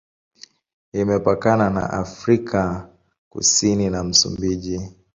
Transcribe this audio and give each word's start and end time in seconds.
Imepakana 0.93 1.69
na 1.69 1.85
Afrika 1.93 2.89
Kusini 3.31 3.89
na 3.89 4.03
Msumbiji. 4.03 4.79